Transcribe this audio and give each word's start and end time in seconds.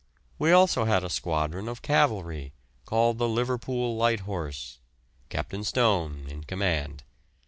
We 0.39 0.49
had 0.49 0.55
also 0.55 0.83
a 0.87 1.09
squadron 1.11 1.67
of 1.67 1.83
cavalry, 1.83 2.53
called 2.87 3.19
the 3.19 3.29
Liverpool 3.29 3.95
Light 3.97 4.21
Horse, 4.21 4.79
Captain 5.29 5.63
Stone 5.63 6.25
in 6.27 6.43
command. 6.43 7.03